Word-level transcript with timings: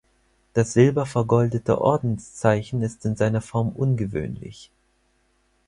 Das 0.53 0.73
Silber 0.73 1.05
vergoldete 1.05 1.79
Ordenszeichen 1.79 2.81
ist 2.81 3.05
in 3.05 3.15
seiner 3.15 3.39
Form 3.39 3.69
ungewöhnlich. 3.69 4.71